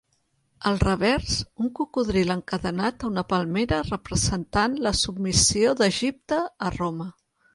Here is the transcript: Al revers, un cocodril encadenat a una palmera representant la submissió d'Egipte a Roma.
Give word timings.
Al 0.69 0.79
revers, 0.83 1.33
un 1.65 1.69
cocodril 1.79 2.33
encadenat 2.35 3.05
a 3.05 3.11
una 3.11 3.25
palmera 3.35 3.81
representant 3.91 4.79
la 4.89 4.95
submissió 5.03 5.75
d'Egipte 5.83 6.41
a 6.69 6.75
Roma. 6.79 7.11